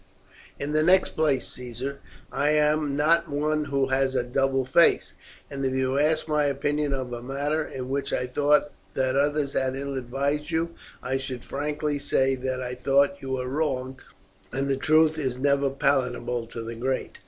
"In 0.57 0.71
the 0.71 0.81
next 0.81 1.09
place, 1.09 1.47
Caesar, 1.49 1.99
I 2.31 2.49
am 2.55 2.95
not 2.97 3.29
one 3.29 3.65
who 3.65 3.89
has 3.89 4.15
a 4.15 4.23
double 4.23 4.65
face, 4.65 5.13
and 5.47 5.63
if 5.63 5.73
you 5.75 5.99
ask 5.99 6.27
my 6.27 6.45
opinion 6.45 6.91
of 6.91 7.13
a 7.13 7.21
matter 7.21 7.63
in 7.63 7.87
which 7.87 8.11
I 8.11 8.25
thought 8.25 8.71
that 8.95 9.15
others 9.15 9.53
had 9.53 9.75
ill 9.75 9.93
advised 9.95 10.49
you, 10.49 10.71
I 11.03 11.17
should 11.17 11.45
frankly 11.45 11.99
say 11.99 12.33
that 12.33 12.63
I 12.63 12.73
thought 12.73 13.21
you 13.21 13.33
were 13.33 13.47
wrong; 13.47 13.99
and 14.51 14.67
the 14.67 14.75
truth 14.75 15.19
is 15.19 15.37
never 15.37 15.69
palatable 15.69 16.47
to 16.47 16.63
the 16.63 16.73
great. 16.73 17.19